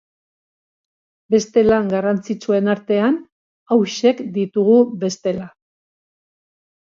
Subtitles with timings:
[1.33, 3.19] Beste lan garrantzitsuen artean
[3.75, 5.49] hauexek ditugu bestela.